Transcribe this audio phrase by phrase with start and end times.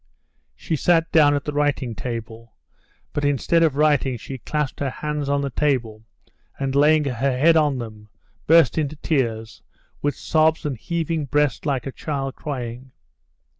[0.55, 2.55] She sat down at the writing table,
[3.13, 6.05] but instead of writing she clasped her hands on the table,
[6.59, 8.09] and, laying her head on them,
[8.47, 9.61] burst into tears,
[10.01, 12.89] with sobs and heaving breast like a child crying.